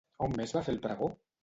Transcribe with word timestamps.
On 0.27 0.33
més 0.39 0.55
va 0.57 0.63
fer 0.69 0.75
el 0.75 0.81
pregó? 0.87 1.13